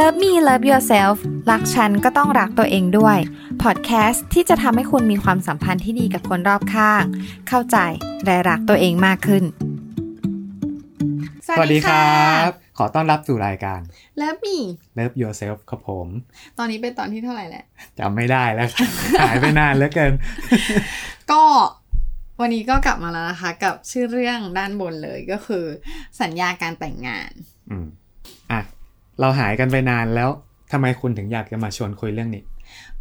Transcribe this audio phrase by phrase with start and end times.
[0.00, 1.16] Love Me Love Yourself
[1.50, 3.18] รักฉันก็ต้องรักตัวเองด้วย
[3.62, 7.04] พอดแคสต์ที่จะทำให้คุณมีความสัมพันธ์ที่ดีกับคนรอบข้าง
[7.48, 7.78] เข้าใจ
[8.24, 9.44] และรักตัวเองมากขึ้น
[11.46, 12.48] สวัสดีครับ
[12.78, 13.80] ขอต้อนรับสู่รายการ
[14.20, 14.58] Love Me
[14.98, 16.06] Love Yourself ครับผม
[16.58, 17.64] ตอนนี้เป็นตอนที่เท่าไหร่แหละ
[17.98, 18.88] จำไม่ได้แล้วครับ
[19.20, 20.12] หายไปนานเหลือเกิน
[21.32, 21.42] ก็
[22.40, 25.64] วันนี้ก็กลับมาแล้วนะคะ กับชื่อเรื่องด้านบนเลยก็คือ
[26.20, 27.30] สัญญาการแต่งงาน
[27.72, 28.05] อืมอะ
[29.20, 30.30] เราหายกันไปนานแล้ว
[30.72, 32.42] ทำไมคุณถึงอยากจะมาชวนคุยเรื่องนี้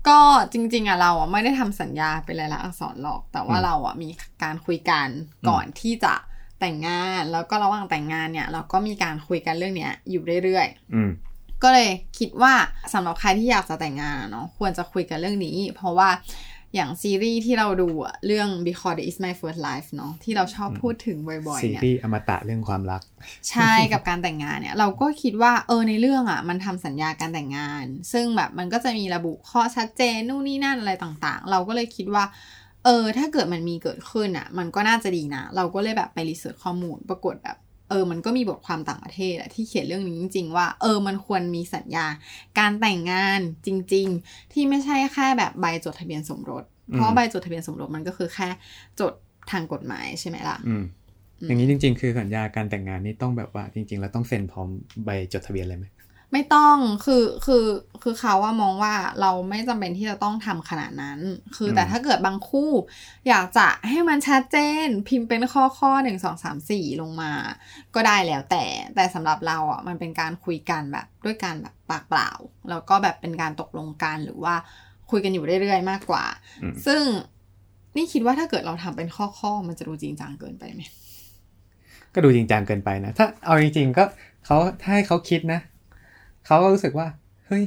[0.07, 0.19] ก็
[0.53, 4.09] จริง ๆอะเราอะไม่ได้ทำสัญญาเป็นลายลักษณ์อักษรหรอก แต่ว่าอืมเราอะมี
[4.43, 5.07] การคุยกัน
[5.49, 6.13] ก่อนที่จะ
[6.59, 11.09] แต่งงานแล้วก็ระหว่างแต่งงานเนี่ย เราก็มีการคุยกันเรื่องเนี้ยอยู่เรื่อยๆอืม
[11.63, 12.53] ก็เลยคิดว่า
[12.93, 16.09] สำหรับใครที่อยากจะแต่งงานอะเนาะควรจะคุยกันเรื่องนี้ เพราะว่า
[16.75, 23.01] อย่างซีรีส์ที่เราดูอะเรื่อง Because It Is My First Life เนาะที่เราชอบพูดถึงบ่อยๆซีเนี่ยรีส์อมตะเรื่องความรัก
[23.49, 32.25] ใช่กับการแต่งงานเนี่ย เราก็คิดว่าเออในเรื่องอะมันทำสัญญาการแต่งงาน ซึ่งแบบมันก็จะมีระบุข้อชัดเจนนู่นนี่นั่นอะไรต่างๆ เราก็เลยคิดว่า
[32.85, 37.57] เออถ้าเกิดมันมีเกิดขึ้นอะมันก็น่าจะดีนะ เราก็เลยแบบไปรีเสิร์ชข้อมูลปรากฏแบบ
[37.89, 42.05] เออมันก็มีบทความต่างประเทศอะที่เขียนเรื่องนี้จริง ๆ ว่า เออมันควรมีสัญญา
[42.59, 48.49] การแต่งงานจริง ๆ ที่ไม่ใช่แค่แบบใบจดทะเบียนสมรส เพราะอืมใบจดทะเบียนสมรสมันก็คือแค่
[48.99, 49.13] จด
[49.51, 50.83] ทางกฎหมายใช่ไหมล่ะอืม
[51.41, 54.67] อืมอย่างนี้จริง ๆ คือสัญญาการแต่งงานนี่ต้องแบบว่าจริงๆเราต้องเซ็นพร้อม
[55.05, 55.85] ใบจดทะเบียนเลยไหม
[56.35, 57.65] ไม่ต้องคือคือ
[58.03, 61.19] คือเขาว่ามองว่าเราไม่จำเป็นที่จะต้องทำขนาดนั้น
[61.55, 62.69] คือแต่ถ้าเกิดบางคู่
[63.27, 67.31] อยากจะให้มันชัดเจน พิมพ์เป็นข้อข้อหนึ่งสองสามสี่ลงมา
[67.95, 68.63] ก็ได้แล้วแต่
[68.95, 72.31] แต่สำหรับเราอะมันเป็นการคุยกันแบบด้วยการแบบปากเปล่า
[72.69, 74.55] แล้วก็แบบเป็นการตกลงกันหรือว่า
[75.11, 76.25] คุยกันอยู่เรื่อยๆมากกว่า
[76.63, 77.01] อืมซึ่ง
[77.95, 80.81] นี่คิดว่าถ้าเกิดเราทำเป็นข้อข้อๆมันจะดูจริงจังเกินไปไหม
[82.13, 84.03] ก็ดูจริงจังเกินไปนะ ถ้าเอาจริงๆก็
[84.45, 85.59] เขาถ้าให้เขาคิดนะ
[86.45, 87.07] เขาก็รู้สึกว่า
[87.47, 87.63] เฮ้ย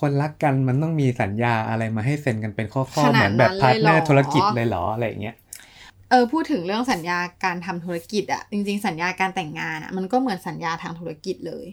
[0.00, 5.36] คนรักกันมันต้องมีสัญญาอะไรมาให้เซ็นกันเป็นข้อๆขนาดนั้นเลยเหนามืดอนแบบ partner ธุรกิจเลยเหรออะไรอย่างเงี้ย
[6.10, 11.66] เออพูดถึงเรื่องสัญญาการทำธุรกิจอะจริง ๆ สัญญาการแต่งงานอะมันก็เหมือนสัญญาทางธุรกิจเลย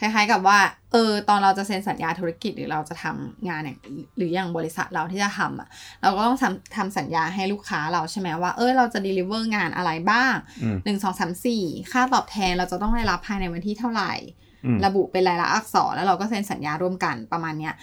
[0.00, 0.58] คล้ายๆกับว่า
[0.92, 3.78] เออ ตอนเราจะเซ็นสัญญาธุรกิจหรือเราจะทำงานอย่าง
[4.16, 5.68] หรืออย่างบริษัทเราที่จะทำอะ
[6.02, 14.49] เราก็ต้องทำทำสัญญาให้ลูกค้าเราใช่ไหมว่า เออเราจะ deliver งานอะไรบ้างอืมหนึ่งสองสามสี่ค่าตอบแทนเราจะต้องได้รับภายในวันที่เท่าไหร่อืม
[14.86, 17.74] ระบุเป็นลายลักษณ์อักษรแล้วเราก็เซ็นสัญญาร่วมกันประมาณเนี้ย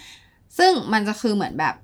[0.58, 1.76] ซึ่งมันจะคือเหมือนแบบ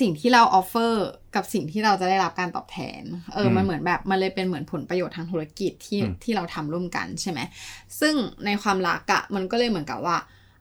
[0.00, 3.02] สิ่งที่เรา offer กับสิ่งที่เราจะได้รับการตอบแทน
[3.34, 7.40] เอออืมมันเหมือนแบบ มันเลยเป็นเหมือนผลประโยชน์ทางธุรกิจที่อืมที่เราทำร่วมกันใช่ไหม
[8.00, 8.14] ซึ่ง
[8.46, 10.16] ในความรักอะมันก็เลยเหมือนกับว่า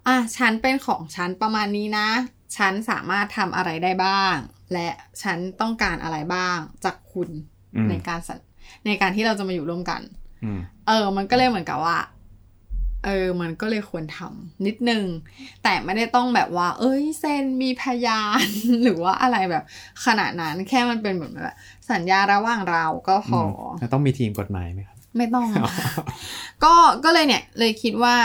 [0.08, 2.08] อะ ฉันเป็นของฉันประมาณนี้นะ
[2.58, 4.36] ฉันสามารถทำอะไรได้บ้าง
[4.74, 4.88] และ
[5.22, 7.30] ฉันต้องการอะไรบ้างจากคุณ
[7.76, 8.40] อืมในการสัญ
[8.86, 10.02] ในการที่เราจะมาอยู่ร่วมกัน
[10.44, 11.98] อืมเออ มันก็เลยเหมือนกับว่า
[13.06, 15.06] เออ มันก็เลยควรทำนิดนึง
[15.64, 18.46] แต่ไม่ได้ต้องแบบว่า เอ้ย เซ็นมีพยาน
[18.84, 19.64] หรือว่าอะไรแบบ
[20.06, 21.56] ขนาดนั้นแค่มันเป็นเหมือนแบบ
[21.92, 25.48] สัญญาระหว่างเราก็พออแล้วต้องมีทีมกฎหมายไหมครับ ไม่ต้อง
[26.64, 28.16] ก็ก็เลยเนี่ยเลยคิดว่า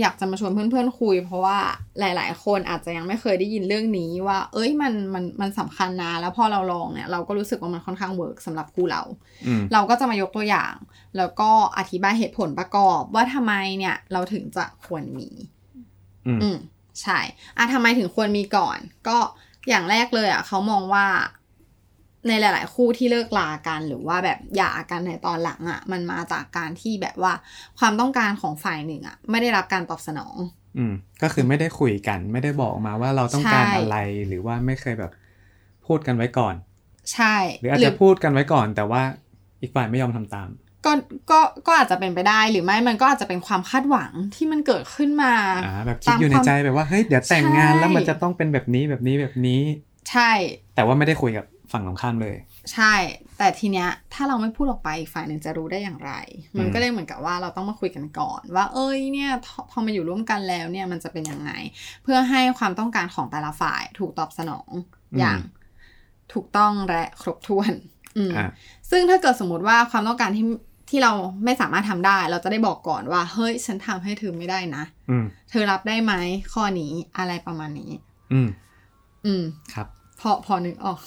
[0.00, 1.58] อยากจะมาชวนเพื่อนๆคุย เพราะว่า
[1.98, 9.02] หลาย ๆ คนอาจจะยังไม่เคยได้ยินเรื่องนี้ว่า เอ้ยมันมันมันสำคัญนะ แล้วพอเราลองเนี่ยเราก็รู้สึกว่ามันค่อนข้างเวิร์กสำหรับคู่เรา
[9.46, 10.74] อืมเราก็จะมายกตัวอย่าง
[11.16, 15.28] แล้วก็อธิบายเหตุผลประกอบว่าทำไมเนี่ยเราถึงจะควรมี
[16.26, 16.58] อืมอืม
[17.02, 17.18] ใช่
[17.56, 19.18] อะทำไมถึงควรมีก่อน ก็
[19.68, 21.06] อย่างแรกเลยอะเขามองว่า
[22.28, 27.34] ในหลาย ๆ คู่ที่เลิกลากันหรือว่าแบบหย่ากันในตอนหลังอะ มันมาจากการที่แบบว่า
[27.78, 30.36] ความต้องการของฝ่ายหนึ่งอะ ไม่ได้รับการตอบสนอง
[30.78, 33.98] อืม ก็คือไม่ได้คุยกันไม่ได้บอกมาว่าเราต้องการใช่อะไร
[34.28, 35.12] หรือว่าไม่เคยแบบ
[35.86, 36.54] พูดกันไว้ก่อน
[37.12, 39.02] ใช่ หรืออาจจะพูดกันไว้ก่อน แต่ว่า
[39.60, 40.48] อีกฝ่ายไม่ยอมทำตาม
[40.84, 40.92] ก็
[41.30, 45.34] ก็ก็อาจจะเป็นไปได้หรือไม่มันก็อาจจะเป็นความคาดหวังที่มันเกิดขึ้นมา
[45.64, 49.62] อ่าแบบคิดอยู่ในใจแบบว่าเฮ้ยเดี๋ยวแต่งงานแล้วมันจะต้องเป็นแบบนี้แบบนี้แบบนี้
[50.10, 50.30] ใช่
[50.74, 52.36] แต่ว่าไม่ได้คุยกับ ฝั่งตรงข้ามเลย
[52.72, 52.94] ใช่
[53.38, 56.12] แต่ทีเนี้ยถ้าเราไม่พูดออกไปอีกฝ่ายหนึ่งจะรู้ได้อย่างไร
[56.58, 61.50] มันอืมก็เลยเหมือนกับว่าเราต้องมาคุยกันก่อน ว่า เอ้ยเนี่ยพอพอมาอยู่ร่วมกันแล้วเนี่ยมันจะเป็นยังไง
[62.02, 64.68] เพื่อให้ความต้องการของแต่ละฝ่ายถูกตอบสนอง
[65.18, 65.38] อย่าง
[66.32, 67.72] ถูกต้องและครบถ้วน
[68.16, 68.48] อืมอ่า
[68.90, 70.44] ซึ่งถ้าเกิดสมมติว่าความต้องการที่
[70.90, 71.12] ที่เรา
[71.44, 76.12] ไม่สามารถทำได้ เราจะได้บอกก่อนว่า เฮ้ย ฉันทำให้เธอไม่ได้นะอืมเธอรับได้ไหม
[76.52, 77.90] ข้อนี้อะไรประมาณนี้
[78.32, 78.48] อืม
[79.26, 79.86] อืม ครับ
[80.20, 81.00] พอพอนึกออก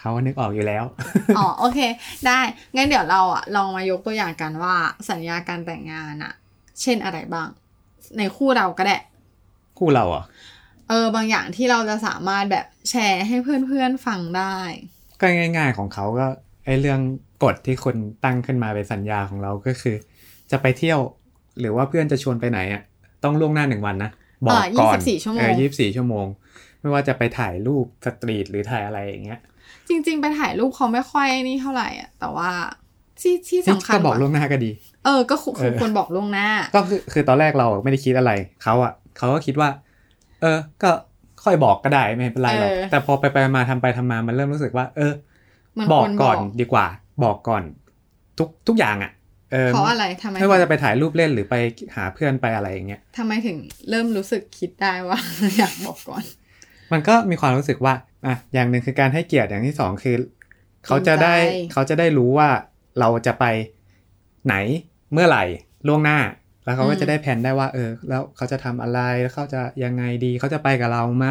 [0.00, 0.84] เขาก็นึกออกอยู่แล้ว
[1.38, 1.78] อ๋อโอเค
[2.26, 2.40] ได้
[2.76, 4.74] งั้นเดี๋ยวเราอะลองมายกตัวอย่างกันว่า
[5.10, 6.32] สัญญาการแต่งงานอะ
[6.82, 7.48] เช่นอะไรบ้าง
[8.18, 8.96] ในคู่เราก็ได้
[9.78, 10.24] คู่เราอะ
[10.88, 14.56] เออบางอย่างที่เราจะสามารถแบบแชร์ให้เพื่อนๆฟังได้
[15.20, 16.26] ก็ง่าย ๆของเขาก็
[16.64, 17.00] ไอเรื่อง
[17.44, 19.96] กฎที่คนตั้งขึ้นมาเป็นสัญญาของเราก็คือ
[20.50, 20.98] จะไปเที่ยว
[21.60, 22.82] หรือว่าเพื่อนจะชวนไปไหนอะ
[23.24, 24.10] ต้องล่วงหน้าหนึ่งวันนะ
[24.44, 26.26] บอกเออก่อน24ชั่วโมงเออยี่สิบสี่ชั่วโมง
[26.80, 29.40] ไม่ว่าจะไปถ่ายรูปสตรีทหรือถ่ายอะไรอย่างเงี้ย
[29.90, 32.50] จริง ๆ ไปถ่ายรูปเขาไม่ค่อยนี่เท่าไหร่อะ แต่ว่า
[33.20, 34.70] ที่ที่สำคัญก็บอกว่าล่วงหน้าก็ดี
[35.04, 38.32] เออ ก็คือเออควรบอกล่วงหน้า ก็คือคือตอนแรกเราไม่ได้คิดอะไร
[38.62, 39.68] เขาอะเขาก็คิดว่า
[40.40, 40.90] เออ ก็
[41.44, 45.12] ค่อยบอกก็ได้ไม่เป็นไรหรอกเออแต่พอไปไปมาทำไปทำมามันเริ่มรู้สึกว่า เออ
[45.78, 46.86] มันบอกควรก่อนดีกว่า
[47.24, 47.62] บอกก่อน
[48.38, 49.12] ทุกทุกอย่างอะ
[49.52, 51.54] เออเพราะอะไรทำไมไม่ว่าจะไปถ่ายรูปเล่นหรือไป
[51.96, 53.56] หาเพื่อนไปอะไรอย่างเงี้ยทำไมถึง
[53.90, 55.18] เริ่มรู้สึกคิดได้ว่า
[55.58, 56.24] อยากบอกก่อน
[56.92, 57.94] มันก็มีความรู้สึกว่า
[58.26, 60.16] อะอย่างหนึ่งคือการให้เกียรติอย่างที่สองคือ
[60.86, 62.48] เขาจะได้จริงใจเขาจะได้รู้ว่า
[63.00, 63.44] เราจะไป
[64.46, 64.54] ไหน
[65.12, 65.44] เมื่อไหร่
[65.86, 66.18] ล่วงหน้า
[66.64, 71.26] แล้วเขาก็จะได้แผนได้ว่า เออ แล้วเขาจะทำอะไรแล้วเขาจะยังไงดี เขาจะไปกับเราไหม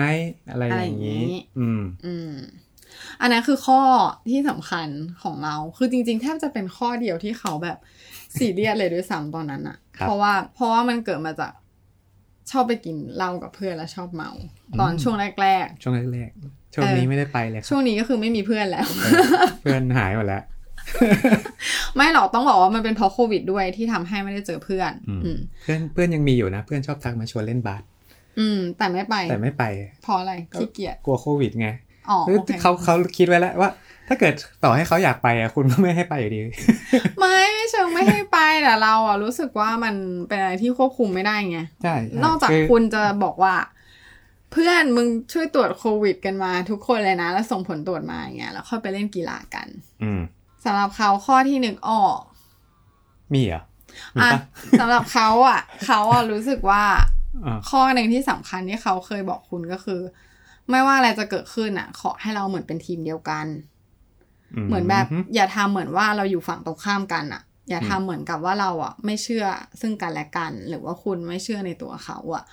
[0.51, 1.24] อะไรอย่างนี้
[1.59, 2.33] อืม อืม
[3.21, 3.81] อันนั้นคือข้อ
[4.30, 4.88] ที่สำคัญ
[5.24, 7.77] ของเรา คือจริงๆ แทบจะเป็นข้อเดียวที่เขาแบบ
[8.38, 11.51] ซีเรียสเลยด้วยซ้ำตอนนั้นอะครับเพราะว่าเพราะว่ามันเกิดมาจาก
[12.51, 14.31] ชอบไปกินเหล้ากับเพื่อนแล้วชอบเมา
[14.80, 19.13] ตอนอืมช่วงแรกช่วงแรกๆ ช่วงนี้เออไม่ได้ไปเลยๆคช่รับวงนี้ก็คือไม่มีเพื่อนแล้วเออ
[19.62, 20.44] เพื่อนหายหมดแล้ว
[21.95, 27.83] ไม่หรอกต้องบอกว่ามันเป็นเพราะโควิดด้วยที่ทำให้ไม่ได้เจอเพื่อนอืมอืมเพื่อนเพื่อนยังมีอยู่นะ เพื่อนชอบทักมาชวนเล่นบาส
[28.39, 29.63] อืม แต่ไม่ไป แต่ไม่ไป
[30.04, 31.69] เพราะอะไรขี้เกียจกลัวโควิดไง
[32.10, 33.69] อ๋อคือโอเคเขาเขาคิดไว้แล้วว่า
[34.07, 34.33] ถ้าเกิด
[34.63, 36.39] ต่อให้เขาอยากไปอะคุณก็ไม่ให้ไปอยู่ดี
[37.19, 39.95] ไม่ไม่เชิงไม่ให้ไปแต่เราอะรู้สึกว่ามัน
[40.27, 43.54] เป็นอะไรที่ควบคุมไม่ได้ไงใช่ใช่นอกจากอคุณจะบอกว่า
[44.51, 49.68] เพื่อนมึงช่วยตรวจโควิด กันมาทุกคนเลยนะ แล้วส่งผลตรวจมาอย่างเงี้ยแล้วค่อยไปเล่นกีฬากัน
[50.04, 50.22] อืม
[50.66, 52.19] สำหรับเขาข้อที่นึกออก
[53.34, 53.62] มีเหรอ
[54.16, 54.42] มีอะปะ
[54.80, 56.84] สำหรับเขาอะ เขาอะรู้สึกว่า
[57.46, 60.01] อ่าข้อหนึ่งที่สำคัญที่เขาเคยบอกคุณก็คือ
[60.69, 63.45] ไม่ว่าอะไรจะเกิดขึ้นอะ ขอให้เราเหมือนเป็นทีมเดียวกัน
[64.68, 65.06] เหมือนแบบ
[65.36, 69.45] อย่าทำเหมือนว่าเราอยู่ฝั่งตรงข้ามกันอะ อย่าทำเหมือนกับว่าเราอะ ไม่เชื่อ
[69.81, 72.44] ซึ่งกันและกัน หรือว่าคุณไม่เชื่อในตัวเขาอะ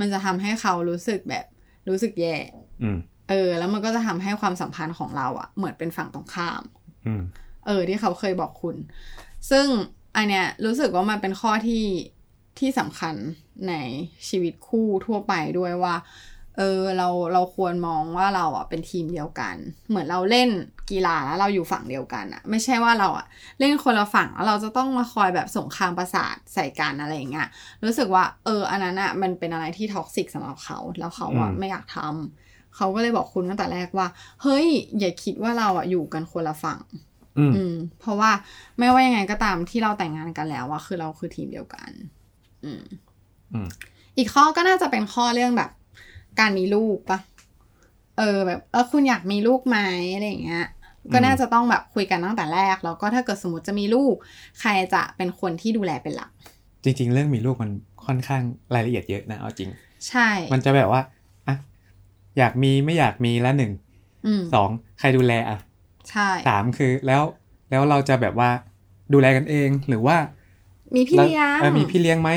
[0.00, 1.44] มันจะทำให้เขารู้สึกแบบ
[1.88, 2.36] รู้สึกแย่
[2.82, 2.98] อืม
[3.30, 6.62] เออ แล้วมันก็จะทำให้ความสัมพันธ์ของเราอะเหมือนเป็นฝั่งตรงข้าม
[7.06, 7.22] อืม
[7.66, 8.76] เออ ที่เขาเคยบอกคุณ
[9.50, 9.66] ซึ่ง
[10.16, 11.84] อันเนี้ยรู้สึกว่ามันเป็นข้อที่
[12.58, 13.14] ที่สำคัญ
[13.68, 13.74] ใน
[14.28, 15.94] ชีวิตคู่ทั่วไปด้วยว่า
[16.56, 19.56] เออเราเราควรมองว่าเราอะเป็นทีมเดียวกัน
[19.88, 20.48] เหมือนเราเล่น
[20.90, 23.26] กีฬาแล้วเราอยู่ฝั่งเดียวกันอะ ไม่ใช่ว่าเราอะ
[23.60, 27.48] เล่นคนละฝั่งแล้วเราจะต้องมาคอยแบบสงครามประสาทใส่กันอะไรอย่างเงี้ย
[27.84, 34.08] รู้สึกว่าเอออันนั้นอะมันเป็นอะไรที่ท็อกซิกสำหรับเขาแล้วเขาอะอืมไม่อยากทำเขาก็เลยบอกคุณตั้งแต่แรกว่า
[34.42, 34.66] เฮ้ย
[34.98, 36.80] อย่าคิดว่าเราอะอยู่กันคนละฝั่ง
[37.38, 38.30] อืมอืมเพราะว่า
[38.78, 41.90] ไม่ว่ายังไงก็ตามที่เราแต่งงานกันแล้วอะคือเราคือทีมเดียวกัน
[42.64, 42.82] อืม
[43.52, 43.68] อืม
[44.18, 45.70] อีกข้อก็น่าจะเป็นข้อเรื่องแบบ
[46.40, 47.18] การมีลูกปะ
[48.18, 49.78] เออแบบเออคุณอยากมีลูกไหม
[50.14, 50.66] อะไรอย่างเงี้ย
[51.12, 54.14] ก็น่าจะต้องแบบคุยกันตั้งแต่แรก แล้วก็ถ้าเกิดสมมติจะมีลูก
[54.60, 56.30] ใครจะเป็นคนที่ดูแลเป็นหลัก
[56.84, 57.70] จริง ๆ เรื่องมีลูกมัน
[58.06, 58.42] ค่อนข้าง
[58.74, 59.70] รายละเอียดเยอะนะเอาจริง
[60.08, 61.02] ใช่ มันจะแบบว่า
[61.46, 61.56] อะ
[62.38, 63.72] อยากมีไม่อยากมีละหนึ่ง
[64.26, 64.68] อืมสอง
[64.98, 65.58] ใครดูแลอะ
[66.10, 67.22] ใช่สามคือแล้ว
[67.70, 68.50] แล้วเราจะแบบว่า
[69.12, 70.16] ดูแลกันเองหรือว่า
[70.96, 72.30] มีพี่เลี้ยงเออมีพี่เลี้ยงไหม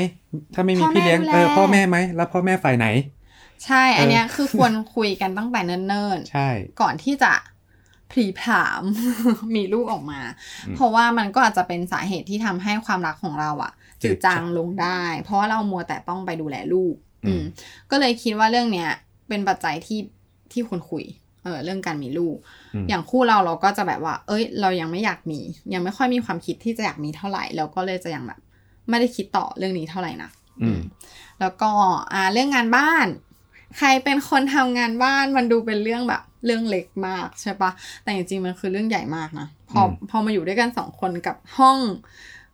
[0.54, 2.86] ถ้าไม่มีพ่อแม่พี่เลี้ยงดูแลเออพ่อแม่ไหมแล้วพ่อแม่ฝ่ายไหน
[3.64, 6.48] ใช่ อันเนี้ยคือควรคุยกันตั้งแต่เนิ่นๆ ใช่
[6.80, 7.32] ก่อนที่จะ
[8.10, 8.82] ผลีผลาม
[9.54, 10.20] มีลูกออกมา
[10.66, 13.72] อืมเพราะว่ามันก็อาจจะเป็นสาเหตุที่ทำให้ความรักของเราอะ
[14.02, 16.94] จืจืดดจางลงได้ เพราะว่าเรามัวแต่ต้องไปดูแลลูก
[17.26, 17.42] อืม
[17.90, 18.90] ก็เลยคิดว่าเรื่องเนี้ย
[19.28, 20.00] เป็นปัจจัยที่
[20.52, 21.04] ที่ควรคุย
[21.42, 22.36] เออ เรื่องการมีลูก
[22.74, 25.40] อืมอย่างคู่เราเราก็จะแบบว่า เอ้ย เรายังไม่อยากมี
[25.72, 28.40] ยังไม่ค่อยมีความคิดที่จะอยากมีเท่าไหร่แล้วก็เลยจะยังแบบ
[28.88, 30.30] ไม่ได้คิดต่อเรื่องนี้เท่าไหร่นะ
[30.62, 30.80] อืม
[31.40, 31.70] แล้วก็
[32.12, 33.06] อ่าเรื่องงานบ้าน
[33.78, 37.70] ใครเป็นคนทำงานบ้านมันดูเป็นเรื่องแบบ เรื่องเล็กมากใช่ปะ
[38.02, 41.78] แต่จริงๆมันคือเรื่องใหญ่มากนะพออืมพอมาอยู่ด้วยกันสองคนกับห้อง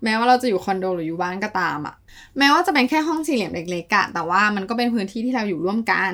[0.04, 1.94] แม้ว่าเราจะอยู่คอนโดหรืออยู่บ้านก็ตามอะ
[2.38, 6.12] แม้ว่าจะเป็นแค่ห้องสี่เหลี่ยมเล็กๆอะแต่ว่ามันก็เป็นพื้นที่ที่เราอยู่ร่วมกัน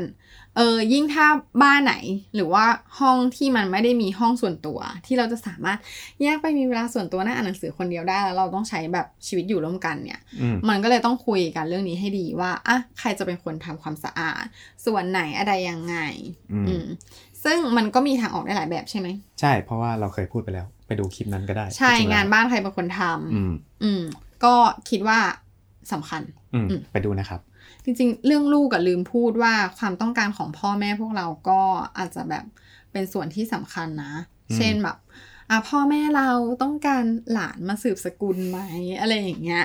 [0.57, 1.27] เออยิ่งถ้า
[1.63, 1.95] บ้านไหน
[2.35, 2.65] หรือว่า
[2.99, 5.79] ห้องที่มันไม่ได้มีห้องส่วนตัว ที่เราจะสามารถ
[6.23, 14.45] แยกไปมีเวลาส่วนตัวนั่งอ่านหนังสือคนเดียวได้แล้วเราต้องใช้แบบชีวิตอยู่ร่วมกันเนี่ยอืมมันก็เลยต้องคุยกันเรื่องนี้ให้ดีว่าอะใครจะเป็นคนทำความสะอาด
[14.87, 15.97] ส่วนไหนอะไรยังไง
[16.53, 16.85] อืมอืม
[17.45, 19.09] ซึ่งมันก็มีทางออกได้หลายแบบใช่ไหม
[19.41, 23.53] ใช่ เพราะว่าเราเคยพูดไปแล้ว ไปดูคลิปนั้นก็ได้ ใช่จริๆแล้วงานบ้านใครเป็นคนทำอืม
[23.85, 24.03] อืม
[24.45, 24.55] ก็
[24.91, 25.19] คิดว่า
[25.93, 26.23] สำคัญ
[26.55, 27.41] อืมอืมไปดูนะครับ
[27.85, 31.61] จริงๆ เรื่องลูกกับลืมพูดว่าความต้องการของพ่อแม่พวกเราก็
[31.99, 32.45] อาจจะแบบ
[32.93, 34.15] เป็นส่วนที่สำคัญนะ
[34.51, 34.97] อืมเช่นแบบ
[35.51, 36.29] อะพ่อแม่เรา
[36.63, 38.59] ต้องการหลานมาสืบสกุลไหม
[39.01, 39.65] อะไรอย่างเงี้ย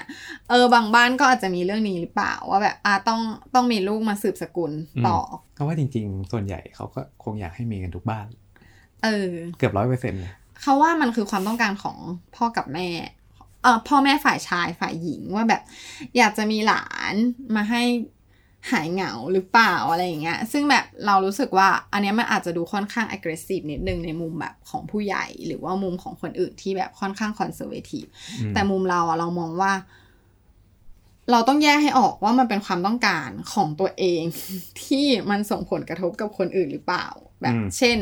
[0.49, 3.21] เออบางบ้านก็อาจจะมีเรื่องนี้หรือเปล่าว่าแบบอะต้อง
[3.55, 4.71] ต้องมีลูกมาสืบสกุล
[5.07, 5.19] ต่อ
[5.55, 8.27] เพราะว่าจริง ๆ ส่วนใหญ่เขาก็คงอยากให้มีกันทุกบ้าน
[9.03, 11.97] เออ เกือบร้อยเปอร์เซ็นต์เลยเขาว่ามันคือความต้องการของ
[12.35, 15.61] พ่อกับแม่เออพ่อแม่ฝ่ายชายฝ่ายหญิงว่าแบบ
[16.17, 17.13] อยากจะมีหลาน
[17.55, 17.83] มาให้
[18.71, 28.09] หายเหงาหรือเปล่าอะไรอย่างเงี้ย ซึ่งแบบเรารู้สึกว่าอันเนี้ยมันอาจจะดูค่อนข้าง aggressive นิดนึงในมุมแบบของผู้ใหญ่ หรือว่ามุมของคนอื่นที่แบบค่อนข้าง conservative
[28.41, 29.73] อืมแต่มุมเราอะเรามองว่า
[31.31, 34.21] เราต้องแยกให้ออกว่ามันเป็นความต้องการของตัวเอง
[34.83, 37.07] ที่มันส่งผลกระทบกับคนอื่นหรือเปล่า
[37.41, 37.97] แบบอืมเช่น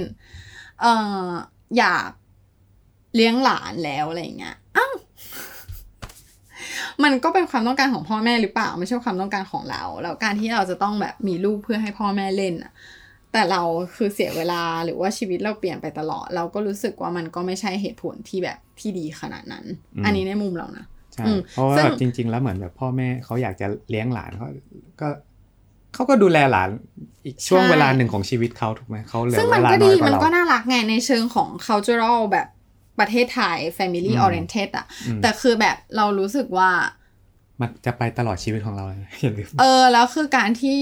[0.81, 0.85] เอ
[1.27, 1.29] อ
[1.77, 2.09] อยาก
[3.15, 4.64] เลี้ยงหลานแล้วอะไรอย่างเงี้ยอ้าว
[7.03, 12.71] มันก็เป็นความต้องการของพ่อแม่หรือเปล่าไม่ใช่ความต้องการของเรา แล้วการที่เราจะต้องแบบมีลูกเพื่อให้พ่อแม่เล่นอะ
[13.33, 13.61] แต่เรา
[13.95, 24.47] คือเสียเวลาหรือว่าชีวิตเราเปลี่ยนไปตลอด เราก็รู้สึกว่ามันก็ไม่ใช่เหตุผลที่แบบที่ดีขนาดนั้นอืมอันนี้ในมุมเรานะใช่อืมเพราะว่าซึ่งแบบจริง ๆ แล้วเหมือนแบบพ่อแม่เขาอยากจะเลี้ยงหลานเขา
[25.01, 25.07] ก็
[25.93, 26.69] เขาก็ดูแลหลาน
[27.25, 32.47] อีกช่วงเวลาหนึ่งของชีวิตเขาถูกไหมเขาเหลือซึ่งมัเวนลาก็น้ดีอยกว่ามันเราก็น่ารักไงในเชิงของ cultural แบบ
[32.99, 36.69] ประเทศไทย family อืม oriented อะอืมแต่คือแบบเรารู้สึกว่า
[37.61, 40.77] มันจะไปตลอดชีวิตของเราเลยนะอย่าลืมเออ แล้วคือการที่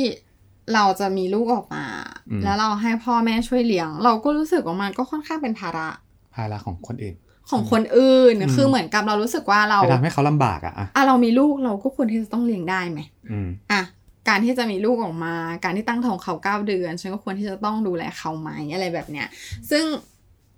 [0.73, 1.85] เราจะมีลูกออกมา
[2.29, 5.89] อืมแล้วเราให้พ่อแม่ช่วยเลี้ยง เราก็รู้สึกว่ามันก็ค่อนข้างเป็นภาระ
[6.35, 7.15] ภาระของคนอื่น
[7.49, 12.99] ของคนอื่นอืมคือเหมือนกับเรารู้สึกว่าเราจะทำให้เขาลำบากอะอะอะเรามีลูกเราก็ควรที่จะต้องเลี้ยงได้ไหม
[13.31, 13.81] อืมอะ
[14.29, 19.27] การที่จะมีลูกออกมา การที่ตั้งท้องเขาเก้าเดือน ฉันก็ควรที่จะต้องดูแลเขาไหมอะไรแบบเนี้ย
[19.71, 19.85] ซึ่ง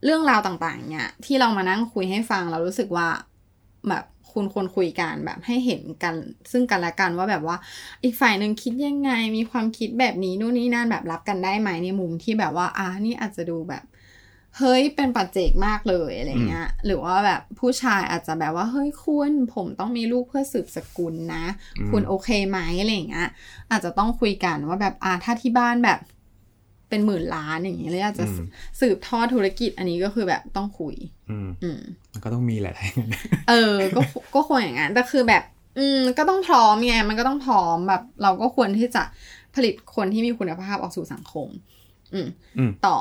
[0.06, 3.08] เรื่องราวต่างๆ เนี่ย ที่เรามานั่งคุยให้ฟังเรารู้สึกว่า
[3.90, 6.16] แบบคุณควรคุยกันแบบให้เห็นกัน
[6.52, 7.58] ซึ่งกันและกันว่าแบบว่า
[8.04, 13.84] อีกฝ่ายหนึ่งคิดยังไง มีความคิดแบบนี้นู่นนี่นั่นแบบรับกันได้ไหมในมุมที่แบบว่าอ่านี่อาจจะดูแบบ
[14.58, 21.46] เฮ้ยเป็นปัจเจกมากเลยอะไรเงี้ยหรือว่าแบบผู้ชายอาจจะแบบว่าเฮ้ยคุณผมต้องมีลูกเพื่อสืบสกุลนะ
[21.80, 23.30] อืมคุณโอเคไหมอะไรอย่างเงี้ย
[23.72, 26.00] อาจจะต้องคุยกันว่าแบบอ่าถ้าที่บ้านแบบ
[26.90, 28.46] เป็นหมื่นล้านอย่างเงี้ยแล้วอยากจะอืม
[28.80, 30.96] สืบทอดธุรกิจอันนี้ก็คือแบบต้องคุย
[31.30, 31.80] อืมอืม
[32.14, 34.02] มันก็ต้องมีแหละถ้าอย่างนั้นเออ ก็
[34.36, 35.44] ก็ควรอย่างนั้นแต่คือแบบ
[35.80, 39.04] อืม ก็ต้องพร้อมไงมันก็ต้องพร้อมแบบ เราก็ควรที่จะ
[39.56, 41.48] ผลิตคนที่มีคุณภาพออกสู่สังคม
[42.14, 42.28] อืม
[42.58, 42.98] อืมต่อ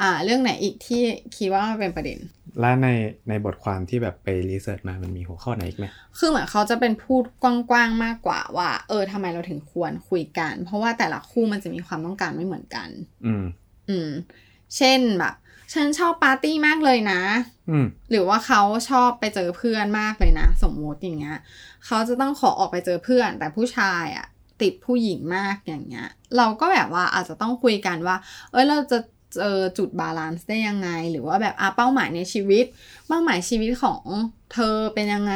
[0.00, 1.02] อ่า เรื่องไหนอีกที่
[1.36, 2.18] คิดว่ามันเป็นประเด็น
[2.60, 2.88] และใน
[3.28, 5.86] ในบทความที่แบบไปรีเสิร์ชมามันมีหัวข้อไหนอีกไหม
[6.18, 12.88] คือเหมือนเขาจะเป็นพูดกว้างๆมากกว่าว่า เออทำไมเราถึงควรคุยกัน เพราะว่าแต่ละคู่มันจะมีความต้องการไม่เหมือนกัน
[13.26, 13.44] อืม
[13.88, 14.10] อืม
[14.76, 15.34] เช่นแบบ
[15.74, 17.20] ฉันชอบปาร์ตี้มากเลยนะ
[17.70, 21.38] อืมหรือว่าเขาชอบไปเจอเพื่อนมากเลยนะ สมมติอย่างเงี้ย
[21.86, 24.26] เขาจะต้องขอออกไปเจอเพื่อน แต่ผู้ชายอะ
[24.62, 28.16] ติดผู้หญิงมากอย่างเงี้ย เราก็แบบว่าอาจจะต้องคุยกันว่า
[28.52, 28.98] เอ้ยเราจะ
[29.38, 32.64] เจอจุด balance ได้ยังไง หรือว่าแบบอะเป้าหมายในชีวิต
[33.08, 34.02] เป้าหมายชีวิตของ
[34.52, 35.34] เธอเป็นยังไง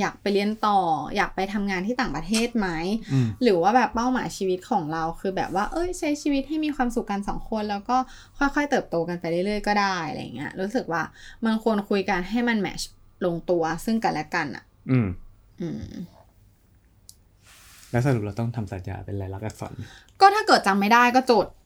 [0.00, 0.80] อยากไปเรียนต่อ
[1.16, 2.68] อยากไปทำงานที่ต่างประเทศไหม
[3.12, 7.96] อืมหรือว่าแบบเป้าหมายชีวิตของเราคือแบบว่า เอ้ยใช้ชีวิตให้มีความสุขกันสองคน แล้วก็
[8.38, 11.02] ค่อยๆ เติบโตกันไปเรื่อยๆก็ได้อะไรเงี้ยรู้สึกว่า
[11.44, 12.82] มันควรคุยกันให้มัน match
[13.24, 15.08] ลงตัวซึ่งกันและกันอะ อืม
[15.60, 15.92] อืม
[17.90, 19.82] แล้วสรุปเราต้องทำสัญญาเป็นลายลักษณ์อักษรไหม
[20.20, 21.65] ก็ถ้าเกิดจำไม่ได้ก็จดอื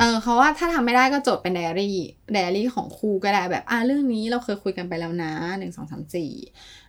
[0.00, 1.98] เออเขาว่าถ้าทำไม่ได้ก็จดเป็นไดอารี่
[2.32, 6.32] ไดอารี่ของครูก็ได้แบบอ่าเรื่องนี้เราเคยคุยกันไปแล้วนะหนึ่งสองสามสี่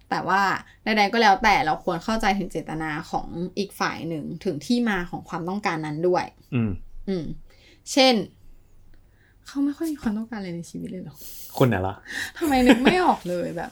[0.09, 0.41] แต่ว่า
[0.83, 3.27] ใดๆก็แล้วแต่เราควรเข้าใจถึงเจตนาของ
[3.57, 6.71] อีกฝ่ายหนึ่งถึงที่มาของความต้องการนั้นด้วย อืม
[7.07, 7.25] อืม
[7.91, 8.15] เช่น
[9.47, 11.15] เขาไม่ค่อยมีความต้องการอะไรในชีวิตเลยเหรอ
[11.57, 11.95] คุณน่ะเหรอ
[12.37, 13.71] ทำไมนึกไม่ออกเลยแบบ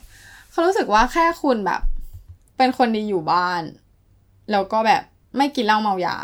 [0.50, 1.80] เขารู้สึกว่าแค่คุณแบบ
[2.56, 3.62] เป็นคนดีอยู่บ้าน
[4.52, 5.02] แล้วก็แบบ
[5.36, 6.16] ไม่กินเหล้าเมายา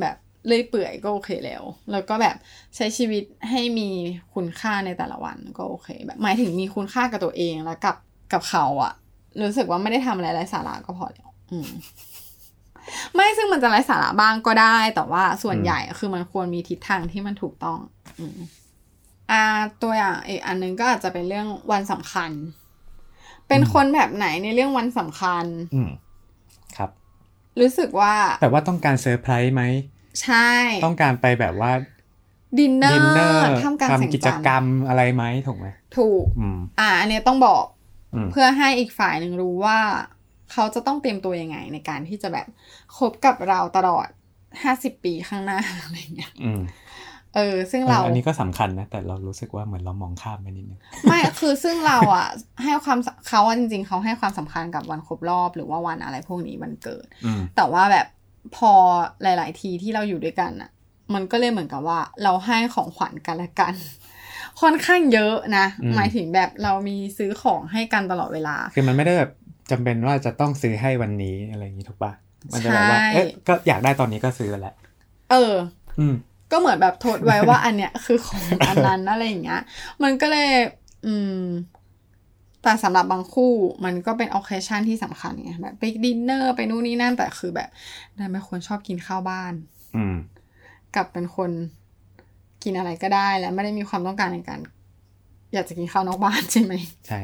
[0.00, 1.62] แบบ เลื่อยเปื่อยก็โอเคแล้ว
[1.92, 2.36] แล้วก็แบบ
[2.76, 3.88] ใช้ชีวิตให้มี
[4.34, 7.96] คุณค่าในแต่ละวันก็โอเค แบบหมายถึงมีคุณค่ากับตัวเองแล้วกับ
[8.32, 8.92] กับเขาอะ
[9.42, 11.70] รู้สึกว่าไม่ได้ทำอะไรไร้สาระก็พอแล้วอืม
[13.14, 17.78] ไม่ซึ่งมันจะไร้สาระบ้างก็ได้ แต่ว่าส่วนอืมใหญ่อะคือมันควรมีทิศทางที่มันถูกต้อง
[18.20, 18.38] อืม
[19.30, 19.42] อ่า
[19.82, 22.30] ตัวอย่างอีกอันหนึงก็อาจจะเป็นเรื่องวันสำคัญ
[23.48, 25.90] เป็นคนแบบไหนในเรื่องวันสำคัญ อืม
[26.76, 26.90] ครับ
[27.60, 29.62] รู้สึกว่า แต่ว่าต้องการเซอร์ไพรส์ไหม
[30.22, 30.50] ใช่
[30.84, 31.72] ต้องการารไปแบบว่า
[32.58, 37.64] ดินเนอดินเนอร์ร์ทำการแสงทำกิจจันทกรรร์มอะไรไหมถูกไหมถูกอืมอ่า อันเนี้ยต้องบอก
[38.14, 39.78] อืมเพื่อให้อีกฝ่ายหนึ่งรู้ว่า
[40.52, 42.46] เขาจะต้องเตรียมตัวยังไง ในการที่จะแบบ
[42.96, 44.08] คบกับเราตลอด
[44.62, 46.62] ห้าสิบปีข้างหน้าอะไรเงี้ยอืม
[47.34, 52.28] เออ ซึ่งเราอันนี้ก็สำคัญนะ แต่เรารู้สึกว่าเหมือนเรามองข้ามไปนิดนึงไม่คือซึ่งเราอะ
[52.62, 58.06] ให้ความสเขาอะจริง ๆ เขาให้ความสำคัญกับวันครบรอบ หรือว่าวันอะไรพวกนี้วันเกิดอืมแต่ว่าแบบ
[58.56, 58.72] พอ
[59.22, 60.70] หลาย ๆ ทีที่เราอยู่ด้วยกันอะ
[61.14, 63.74] มันก็เลยเหมือนกับว่า เราให้ของขวัญกันและกัน
[64.60, 69.30] ค่อนข้างเยอะนะอืมหมายถึงแบบเรามีซื้อของให้กันตลอดเวลา คือมันไม่ได้แบบ
[69.70, 72.12] จำเป็นว่าจะต้องซื้อให้วันนี้อะไรอย่างนี้ถูกปะ
[72.52, 74.74] มันจะแบบว่าใช่เอ๊ะก็อยากได้ตอนนี้ก็ซื้อแหละ
[75.30, 75.54] เออ
[75.98, 76.14] อืม
[76.52, 79.62] ก็เหมือนแบบทดไว้ว่าอันเนี้ยคือของอันนั้นอะไรอย่างเงี้ย
[80.02, 80.50] มันก็เลย
[81.06, 81.40] อืม
[82.66, 83.52] แต่สำหรับบางคู่
[83.84, 87.68] มันก็เป็น occasion ที่สำคัญไงแบบไปดินเนอร์ไปนู่นนี่นั่นแต่คือแบบ
[88.18, 89.52] นายเป็นคนชอบกินข้าวบ้าน
[89.96, 90.16] อืม
[90.94, 91.50] กับเป็นคน
[92.62, 94.60] กินอะไรก็ได้และไม่ได้มีความต้องการในการ
[95.52, 96.74] อยากจะกินข้าวนอกบ้านใช่ไหม
[97.08, 97.20] ใช่